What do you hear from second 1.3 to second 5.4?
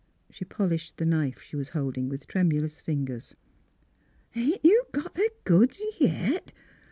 she was holding with tremulous fingers." Ain't you got the